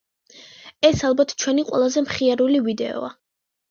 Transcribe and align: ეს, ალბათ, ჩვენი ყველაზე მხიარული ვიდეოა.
ეს, 0.89 1.03
ალბათ, 1.11 1.35
ჩვენი 1.45 1.69
ყველაზე 1.71 2.07
მხიარული 2.09 2.67
ვიდეოა. 2.71 3.19